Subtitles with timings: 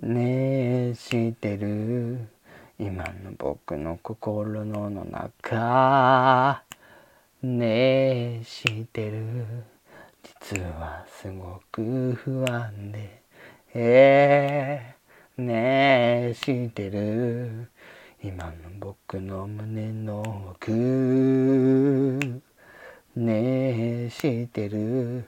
[0.00, 2.28] ねえ知ってる？
[2.78, 6.62] 今の僕の心の中。
[7.42, 9.64] ねえ知ってる？
[10.22, 13.22] 実はすごく不安で。
[13.74, 17.68] えー、ねえ知ってる？
[18.22, 20.22] 今の僕の胸の
[20.52, 20.70] 奥。
[23.16, 25.24] ねえ知ってる？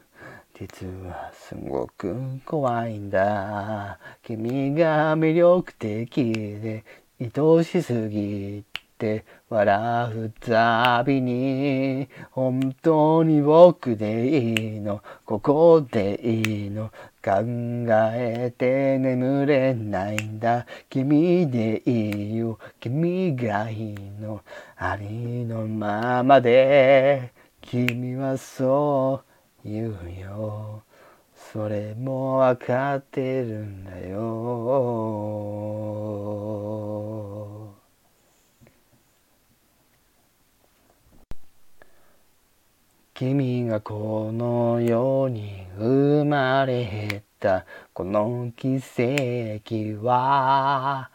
[0.61, 2.15] 実はすごく
[2.45, 3.99] 怖いんだ。
[4.23, 6.85] 君が魅力的で
[7.19, 8.63] 愛しすぎ
[8.99, 16.91] て笑うたびに本当に僕でいいのここでいいの
[17.25, 17.41] 考
[18.13, 20.67] えて眠れないんだ。
[20.91, 24.43] 君でいいよ君がいいの
[24.77, 27.33] ありのままで。
[27.63, 29.30] 君はそう
[29.65, 30.83] 言うよ。
[31.53, 35.41] それもわかってるんだよ。
[43.15, 51.11] 君がこの世に生まれたこの奇跡は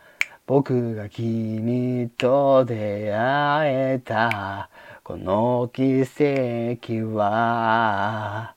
[0.46, 4.70] 僕が君と出会えた。
[5.06, 8.56] この奇跡は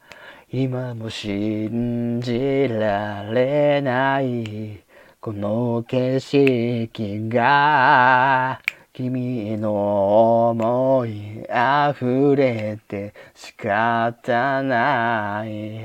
[0.50, 4.82] 今も信じられない。
[5.20, 8.62] この景色が
[8.94, 15.84] 君の思い溢れて仕方ない。